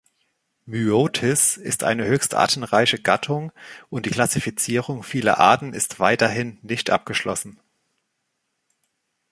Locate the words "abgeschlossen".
6.89-7.59